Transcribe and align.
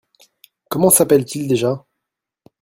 Comment 0.67 0.89
s’appelle-t-il 0.89 1.47
déjà? 1.47 1.85